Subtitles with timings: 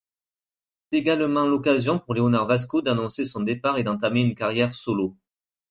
[0.89, 5.15] C'est également l'occasion pour Léonard Vasco d'annoncer son départ et d'entamer une carrière solo.